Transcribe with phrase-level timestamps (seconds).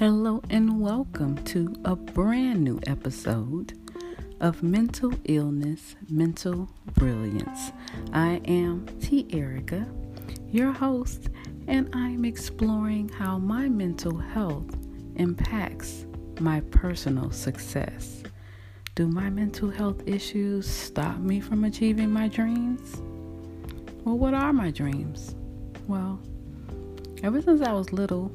[0.00, 3.78] Hello and welcome to a brand new episode
[4.40, 7.70] of Mental Illness, Mental Brilliance.
[8.14, 9.26] I am T.
[9.30, 9.86] Erica,
[10.50, 11.28] your host,
[11.68, 14.74] and I'm exploring how my mental health
[15.16, 16.06] impacts
[16.40, 18.22] my personal success.
[18.94, 23.02] Do my mental health issues stop me from achieving my dreams?
[24.06, 25.34] Well, what are my dreams?
[25.86, 26.18] Well,
[27.22, 28.32] ever since I was little,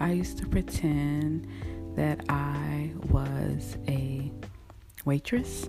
[0.00, 1.46] I used to pretend
[1.96, 4.30] that I was a
[5.04, 5.68] waitress.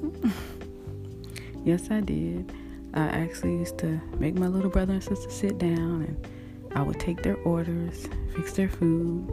[1.65, 2.51] yes, I did.
[2.93, 6.27] I actually used to make my little brother and sister sit down and
[6.75, 9.27] I would take their orders, fix their food,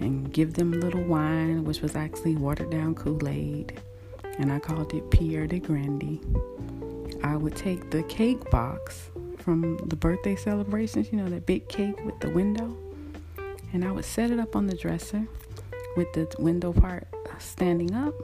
[0.00, 3.80] and give them a little wine, which was actually watered down Kool Aid.
[4.38, 6.18] And I called it Pierre de Grande.
[7.22, 12.02] I would take the cake box from the birthday celebrations, you know, that big cake
[12.04, 12.76] with the window,
[13.72, 15.26] and I would set it up on the dresser
[15.96, 17.06] with the window part
[17.38, 18.14] standing up,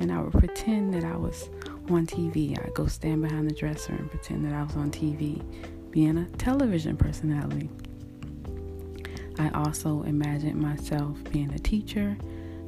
[0.00, 1.48] and I would pretend that I was
[1.88, 2.58] on TV.
[2.62, 5.42] I'd go stand behind the dresser and pretend that I was on TV,
[5.90, 7.70] being a television personality.
[9.38, 12.16] I also imagined myself being a teacher.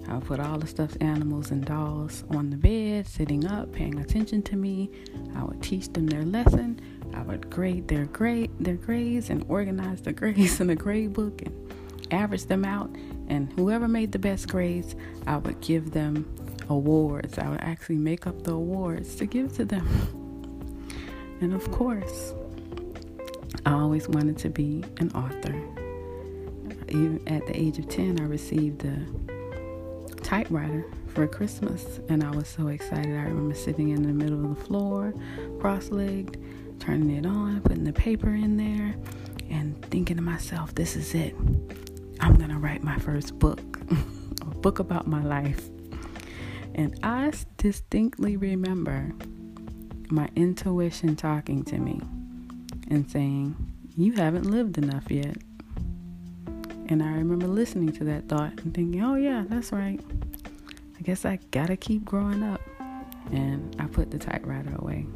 [0.07, 3.99] I would put all the stuffed animals and dolls on the bed, sitting up, paying
[3.99, 4.91] attention to me.
[5.35, 6.81] I would teach them their lesson.
[7.15, 11.43] I would grade their grade their grades and organize the grades in the grade book
[11.43, 11.68] and
[12.11, 12.91] average them out.
[13.29, 14.95] And whoever made the best grades,
[15.27, 16.33] I would give them
[16.69, 17.39] awards.
[17.39, 20.15] I would actually make up the awards to give to them.
[21.41, 22.35] And of course,
[23.65, 25.55] I always wanted to be an author
[26.91, 29.07] even at the age of 10, I received a
[30.23, 33.15] typewriter for Christmas, and I was so excited.
[33.15, 35.13] I remember sitting in the middle of the floor,
[35.61, 36.39] cross legged,
[36.81, 38.95] turning it on, putting the paper in there,
[39.51, 41.35] and thinking to myself, this is it.
[42.21, 43.79] I'm going to write my first book,
[44.43, 45.69] a book about my life.
[46.75, 49.13] And I distinctly remember
[50.11, 52.01] my intuition talking to me
[52.89, 53.57] and saying,
[53.97, 55.37] You haven't lived enough yet.
[56.91, 60.01] And I remember listening to that thought and thinking, oh, yeah, that's right.
[60.99, 62.63] I guess I gotta keep growing up.
[63.31, 65.07] And I put the typewriter away.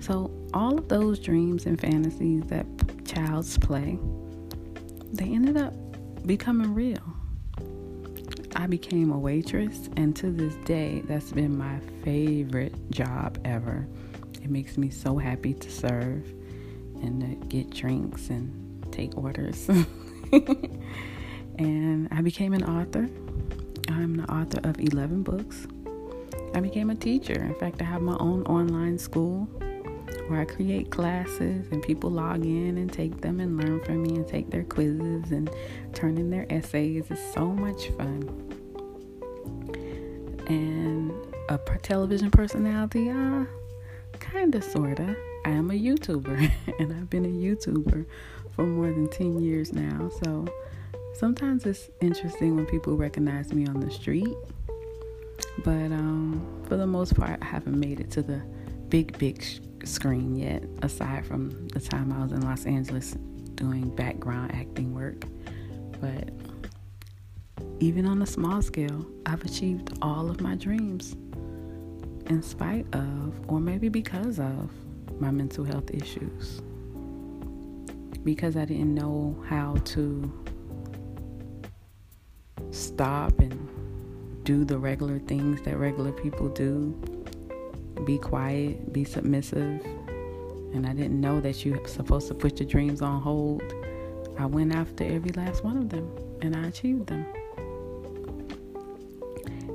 [0.00, 2.66] So, all of those dreams and fantasies that
[3.06, 3.98] child's play,
[5.16, 5.74] they ended up
[6.26, 7.02] becoming real.
[8.56, 13.86] I became a waitress, and to this day, that's been my favorite job ever.
[14.42, 16.24] It makes me so happy to serve
[17.02, 19.68] and to get drinks and take orders.
[21.58, 23.08] and I became an author.
[23.88, 25.66] I'm the author of 11 books.
[26.54, 27.42] I became a teacher.
[27.42, 29.48] In fact, I have my own online school
[30.28, 34.14] where I create classes and people log in and take them and learn from me
[34.16, 35.50] and take their quizzes and
[35.92, 37.06] turn in their essays.
[37.10, 38.28] It's so much fun.
[40.48, 41.12] And
[41.48, 43.44] a television personality, uh,
[44.20, 45.16] kinda, sorta.
[45.44, 48.06] I am a YouTuber and I've been a YouTuber
[48.52, 50.10] for more than 10 years now.
[50.22, 50.46] So
[51.14, 54.34] sometimes it's interesting when people recognize me on the street.
[55.64, 58.40] But um, for the most part, I haven't made it to the
[58.88, 59.42] big, big
[59.86, 63.12] screen yet, aside from the time I was in Los Angeles
[63.54, 65.24] doing background acting work.
[66.00, 66.30] But
[67.80, 71.14] even on a small scale, I've achieved all of my dreams
[72.30, 74.70] in spite of, or maybe because of,
[75.20, 76.60] my mental health issues
[78.24, 80.32] because I didn't know how to
[82.70, 83.68] stop and
[84.44, 86.98] do the regular things that regular people do
[88.04, 89.84] be quiet, be submissive.
[90.74, 93.62] And I didn't know that you're supposed to put your dreams on hold.
[94.38, 96.10] I went after every last one of them
[96.42, 97.24] and I achieved them.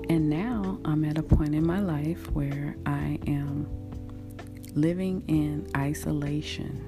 [0.10, 3.68] And now I'm at a point in my life where I am
[4.76, 6.86] living in isolation.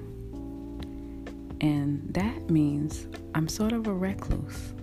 [1.60, 4.74] And that means I'm sort of a recluse.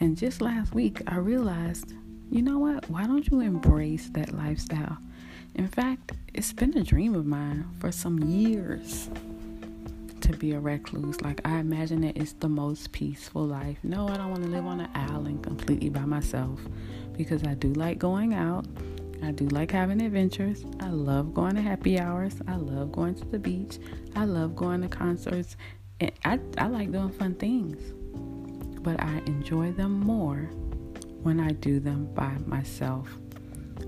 [0.00, 1.94] And just last week, I realized
[2.30, 2.88] you know what?
[2.90, 4.98] Why don't you embrace that lifestyle?
[5.58, 9.10] In fact, it's been a dream of mine for some years
[10.20, 11.20] to be a recluse.
[11.20, 13.76] Like, I imagine that it's the most peaceful life.
[13.82, 16.60] No, I don't want to live on an island completely by myself
[17.16, 18.66] because I do like going out.
[19.20, 20.64] I do like having adventures.
[20.78, 22.36] I love going to happy hours.
[22.46, 23.78] I love going to the beach.
[24.14, 25.56] I love going to concerts.
[25.98, 27.82] And I, I like doing fun things.
[28.80, 30.50] But I enjoy them more
[31.24, 33.08] when I do them by myself.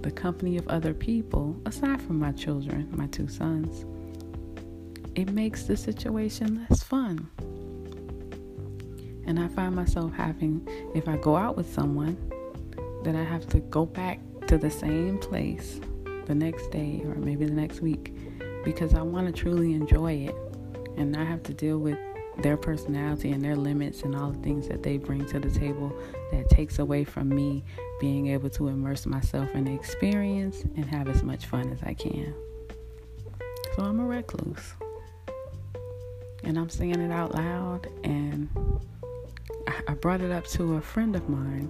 [0.03, 3.85] The company of other people, aside from my children, my two sons,
[5.15, 7.29] it makes the situation less fun.
[9.27, 12.17] And I find myself having, if I go out with someone,
[13.05, 15.81] that I have to go back to the same place
[16.27, 18.15] the next day or maybe the next week
[18.65, 20.35] because I want to truly enjoy it
[20.97, 21.99] and not have to deal with
[22.43, 25.93] their personality and their limits and all the things that they bring to the table
[26.33, 27.65] that takes away from me
[28.01, 31.95] being able to immerse myself in the experience and have as much fun as I
[31.95, 32.35] can.
[33.77, 34.75] So I'm a recluse.
[36.43, 38.49] And I'm saying it out loud and
[39.87, 41.69] I brought it up to a friend of mine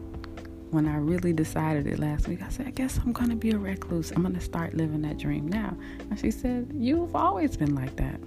[0.70, 2.42] when I really decided it last week.
[2.42, 4.12] I said, I guess I'm going to be a recluse.
[4.12, 5.76] I'm going to start living that dream now.
[6.08, 8.20] And she said, You've always been like that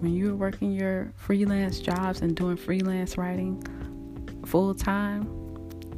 [0.00, 3.62] when you were working your freelance jobs and doing freelance writing
[4.46, 5.28] full time,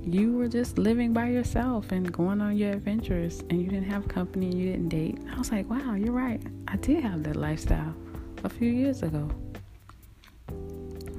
[0.03, 4.09] you were just living by yourself and going on your adventures and you didn't have
[4.09, 5.19] company and you didn't date.
[5.31, 6.41] I was like, wow, you're right.
[6.69, 7.95] I did have that lifestyle
[8.43, 9.31] a few years ago.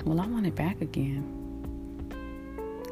[0.03, 1.37] Well, I want it back again.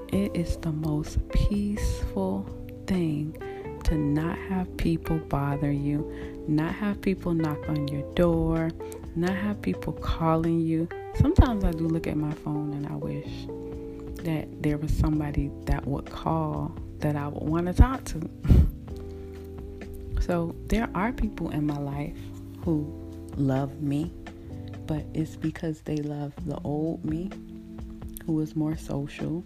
[0.10, 2.48] It is the most peaceful
[2.86, 3.36] thing
[3.86, 6.12] to not have people bother you,
[6.50, 8.72] not have people knock on your door,
[9.16, 10.88] not have people calling you.
[11.16, 13.48] Sometimes I do look at my phone and I wish
[14.24, 18.30] that there was somebody that would call that I would want to talk to.
[20.22, 22.18] so there are people in my life
[22.64, 22.92] who
[23.36, 24.12] love me,
[24.86, 27.30] but it's because they love the old me
[28.26, 29.44] who is more social.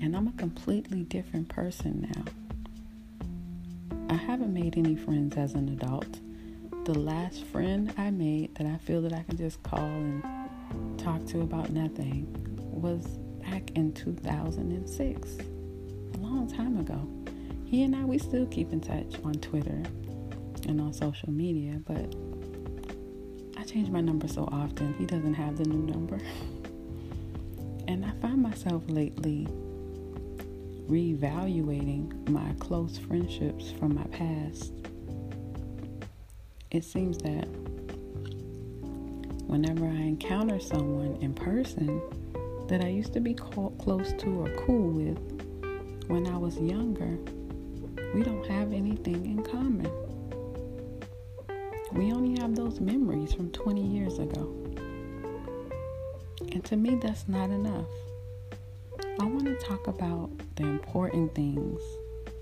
[0.00, 2.24] And I'm a completely different person now.
[4.12, 6.20] I haven't made any friends as an adult
[6.84, 11.24] the last friend I made that I feel that I can just call and talk
[11.28, 12.26] to about nothing
[12.58, 13.06] was
[13.40, 17.08] back in 2006, a long time ago.
[17.64, 19.82] He and I, we still keep in touch on Twitter
[20.68, 22.14] and on social media, but
[23.56, 24.94] I change my number so often.
[24.98, 26.16] He doesn't have the new number.
[27.88, 29.48] and I find myself lately
[30.88, 34.72] reevaluating my close friendships from my past
[36.72, 37.46] it seems that
[39.46, 42.00] whenever I encounter someone in person
[42.68, 45.18] that I used to be close to or cool with
[46.08, 47.18] when I was younger,
[48.14, 49.90] we don't have anything in common.
[51.92, 54.50] We only have those memories from 20 years ago.
[56.52, 57.84] And to me, that's not enough.
[59.20, 61.80] I want to talk about the important things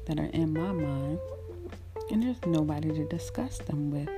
[0.06, 1.18] that are in my mind,
[2.10, 4.08] and there's nobody to discuss them with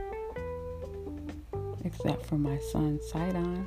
[1.85, 3.67] except for my son Sidon.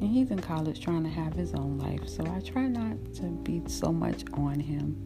[0.00, 3.24] And he's in college trying to have his own life, so I try not to
[3.24, 5.04] be so much on him.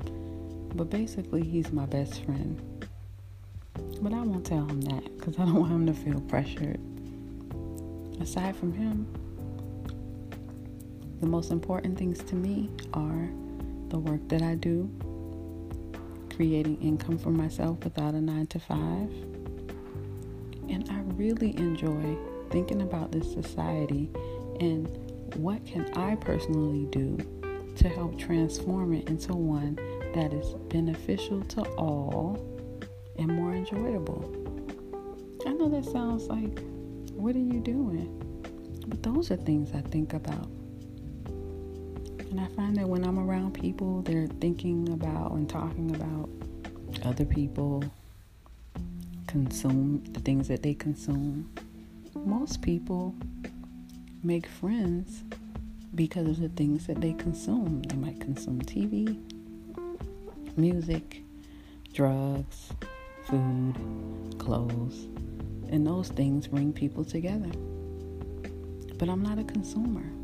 [0.74, 2.60] But basically, he's my best friend.
[4.00, 6.80] But I won't tell him that because I don't want him to feel pressured.
[8.20, 9.06] Aside from him,
[11.22, 13.30] the most important things to me are
[13.88, 14.90] the work that I do,
[16.34, 19.08] creating income for myself without a nine to five
[20.68, 22.16] and I really enjoy
[22.50, 24.10] thinking about this society
[24.58, 24.88] and
[25.36, 27.18] what can I personally do
[27.76, 29.76] to help transform it into one
[30.14, 32.36] that is beneficial to all
[33.16, 34.28] and more enjoyable.
[35.46, 36.58] I know that sounds like,
[37.12, 38.18] what are you doing?
[38.88, 40.48] But those are things I think about.
[42.32, 46.30] And I find that when I'm around people, they're thinking about and talking about
[47.04, 47.84] other people
[49.26, 51.52] consume the things that they consume.
[52.14, 53.14] Most people
[54.22, 55.24] make friends
[55.94, 57.82] because of the things that they consume.
[57.82, 59.20] They might consume TV,
[60.56, 61.20] music,
[61.92, 62.70] drugs,
[63.26, 63.74] food,
[64.38, 65.04] clothes,
[65.68, 67.50] and those things bring people together.
[68.96, 70.21] But I'm not a consumer.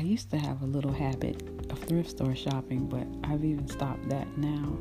[0.00, 4.08] I used to have a little habit of thrift store shopping, but I've even stopped
[4.08, 4.78] that now.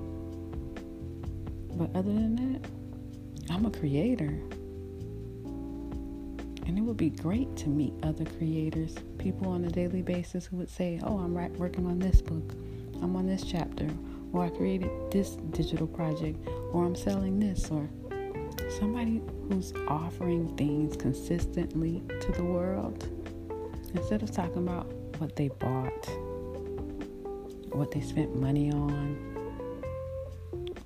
[1.75, 4.39] But other than that, I'm a creator.
[6.65, 10.55] And it would be great to meet other creators, people on a daily basis who
[10.55, 12.53] would say, Oh, I'm right, working on this book,
[13.01, 13.89] I'm on this chapter,
[14.31, 17.89] or I created this digital project, or I'm selling this, or
[18.79, 23.05] somebody who's offering things consistently to the world.
[23.93, 26.09] Instead of talking about what they bought,
[27.73, 29.17] what they spent money on,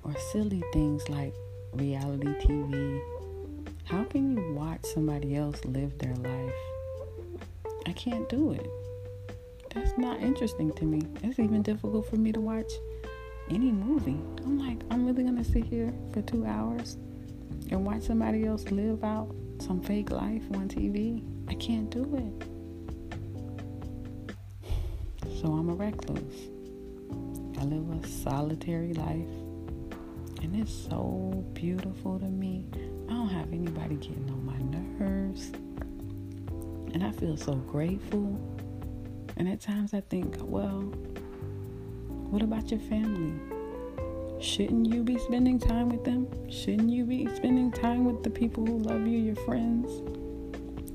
[0.02, 1.34] or silly things like
[1.72, 3.00] reality TV.
[3.84, 6.52] How can you watch somebody else live their life?
[7.86, 8.66] I can't do it.
[9.72, 11.02] That's not interesting to me.
[11.22, 12.72] It's even difficult for me to watch
[13.50, 14.20] any movie.
[14.44, 16.96] I'm like, I'm really gonna sit here for two hours
[17.70, 21.22] and watch somebody else live out some fake life on TV.
[21.48, 22.53] I can't do it.
[25.44, 26.48] So I'm a recluse.
[27.60, 29.28] I live a solitary life.
[30.42, 32.64] And it's so beautiful to me.
[33.10, 34.56] I don't have anybody getting on my
[34.98, 35.52] nerves.
[36.94, 38.40] And I feel so grateful.
[39.36, 40.80] And at times I think, well,
[42.30, 43.38] what about your family?
[44.40, 46.26] Shouldn't you be spending time with them?
[46.50, 49.92] Shouldn't you be spending time with the people who love you, your friends?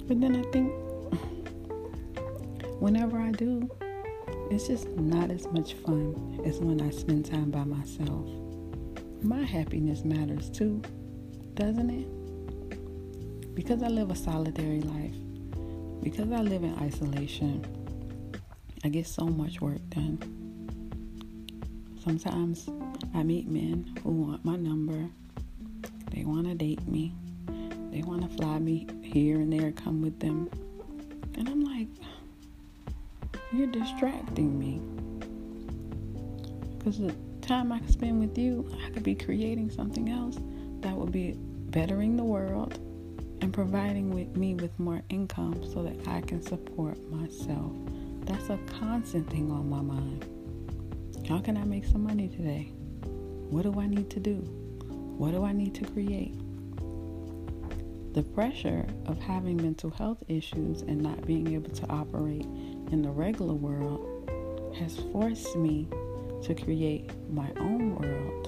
[0.07, 0.73] But then I think,
[2.79, 3.69] whenever I do,
[4.51, 8.27] it's just not as much fun as when I spend time by myself.
[9.21, 10.81] My happiness matters too,
[11.53, 13.55] doesn't it?
[13.55, 15.15] Because I live a solitary life,
[16.01, 17.65] because I live in isolation,
[18.83, 20.17] I get so much work done.
[22.03, 22.69] Sometimes
[23.13, 25.09] I meet men who want my number,
[26.11, 27.13] they want to date me,
[27.91, 30.49] they want to fly me here and there, come with them.
[31.35, 31.87] And I'm like,
[33.51, 34.81] you're distracting me.
[36.77, 40.37] Because the time I could spend with you, I could be creating something else
[40.81, 42.79] that would be bettering the world
[43.41, 47.71] and providing with me with more income so that I can support myself.
[48.21, 50.25] That's a constant thing on my mind.
[51.27, 52.71] How can I make some money today?
[53.49, 54.35] What do I need to do?
[55.17, 56.35] What do I need to create?
[58.13, 62.45] The pressure of having mental health issues and not being able to operate
[62.91, 64.29] in the regular world
[64.77, 65.87] has forced me
[66.43, 68.47] to create my own world.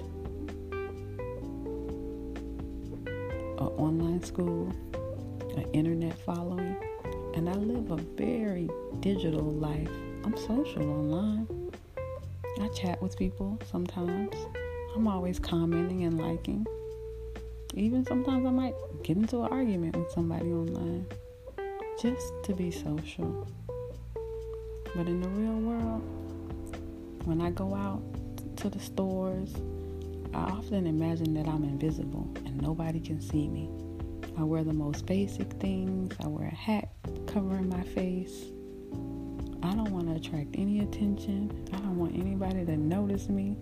[3.59, 4.71] An online school,
[5.55, 6.75] an internet following,
[7.35, 8.69] and I live a very
[8.99, 9.89] digital life.
[10.23, 11.47] I'm social online.
[12.59, 14.35] I chat with people sometimes.
[14.95, 16.65] I'm always commenting and liking.
[17.73, 18.73] Even sometimes I might
[19.03, 21.05] get into an argument with somebody online
[22.01, 23.47] just to be social.
[24.95, 26.01] But in the real world,
[27.25, 28.01] when I go out
[28.57, 29.53] to the stores,
[30.33, 33.69] I often imagine that I'm invisible and nobody can see me.
[34.37, 36.13] I wear the most basic things.
[36.23, 36.89] I wear a hat
[37.27, 38.45] covering my face.
[39.63, 41.67] I don't want to attract any attention.
[41.73, 43.57] I don't want anybody to notice me.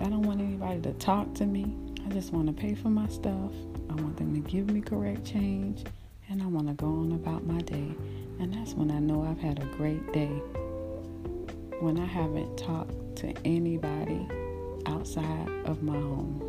[0.00, 1.74] I don't want anybody to talk to me.
[2.04, 3.52] I just want to pay for my stuff.
[3.90, 5.84] I want them to give me correct change.
[6.28, 7.94] And I want to go on about my day.
[8.38, 10.42] And that's when I know I've had a great day.
[11.80, 14.26] When I haven't talked to anybody
[14.86, 16.42] outside of my home.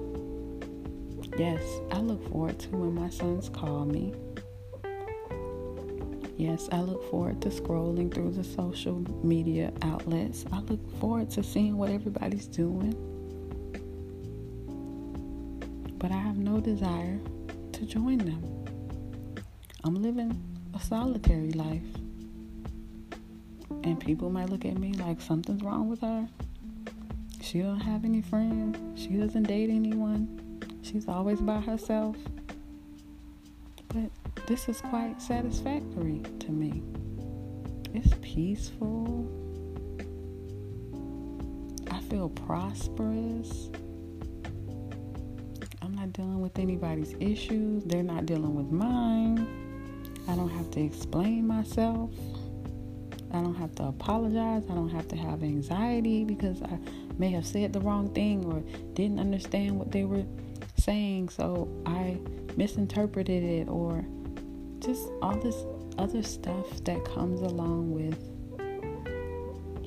[1.37, 4.13] Yes, I look forward to when my sons call me.
[6.37, 10.45] Yes, I look forward to scrolling through the social media outlets.
[10.51, 12.93] I look forward to seeing what everybody's doing.
[15.97, 17.19] But I have no desire
[17.71, 18.43] to join them.
[19.83, 21.81] I'm living a solitary life.
[23.83, 26.27] And people might look at me like something's wrong with her.
[27.41, 28.77] She don't have any friends.
[28.99, 30.61] She doesn't date anyone.
[30.83, 32.15] She's always by herself.
[33.87, 34.11] But
[34.45, 36.83] this is quite satisfactory to me.
[37.93, 39.27] It's peaceful.
[41.89, 43.69] I feel prosperous.
[45.81, 47.83] I'm not dealing with anybody's issues.
[47.85, 49.66] They're not dealing with mine.
[50.27, 52.11] I don't have to explain myself.
[53.31, 54.63] I don't have to apologize.
[54.69, 56.79] I don't have to have anxiety because I
[57.17, 58.61] may have said the wrong thing or
[58.93, 60.23] didn't understand what they were
[60.77, 61.29] saying.
[61.29, 62.17] So I
[62.55, 64.05] misinterpreted it or
[64.79, 65.65] just all this
[65.97, 68.17] other stuff that comes along with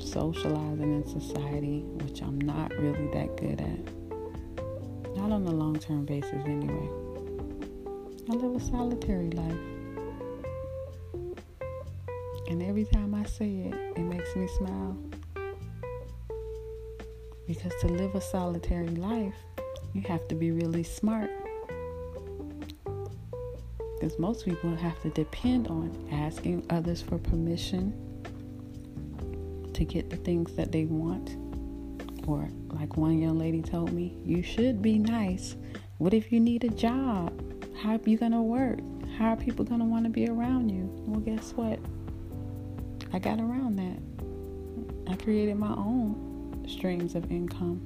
[0.00, 5.16] socializing in society, which I'm not really that good at.
[5.16, 6.88] Not on a long term basis, anyway.
[8.28, 9.69] I live a solitary life.
[12.50, 14.98] And every time I say it, it makes me smile.
[17.46, 19.36] Because to live a solitary life,
[19.94, 21.30] you have to be really smart.
[23.94, 27.94] Because most people have to depend on asking others for permission
[29.72, 31.36] to get the things that they want.
[32.26, 35.54] Or, like one young lady told me, you should be nice.
[35.98, 37.32] What if you need a job?
[37.80, 38.80] How are you going to work?
[39.16, 40.90] How are people going to want to be around you?
[41.06, 41.78] Well, guess what?
[43.12, 45.12] I got around that.
[45.12, 47.80] I created my own streams of income.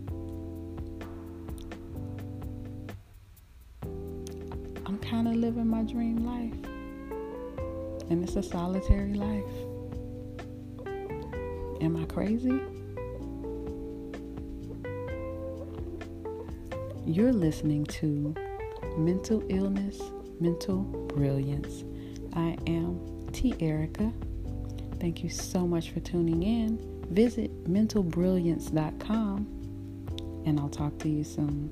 [4.84, 6.52] I'm kind of living my dream life.
[8.10, 9.44] And it's a solitary life.
[11.80, 12.60] Am I crazy?
[17.06, 18.34] You're listening to
[18.98, 20.00] Mental Illness,
[20.38, 20.80] mental
[21.14, 21.84] brilliance.
[22.34, 23.54] I am T.
[23.60, 24.12] Erica.
[25.04, 26.78] Thank you so much for tuning in.
[27.10, 29.46] Visit mentalbrilliance.com
[30.46, 31.70] and I'll talk to you soon.